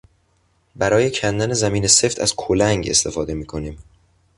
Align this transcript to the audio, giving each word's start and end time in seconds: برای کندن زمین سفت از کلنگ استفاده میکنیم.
برای 0.75 1.11
کندن 1.11 1.53
زمین 1.53 1.87
سفت 1.87 2.19
از 2.19 2.33
کلنگ 2.35 2.87
استفاده 2.89 3.33
میکنیم. 3.33 3.79